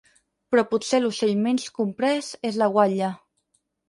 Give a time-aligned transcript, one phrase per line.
[0.53, 3.11] Però potser l'ocell menys comprès és la guatlla.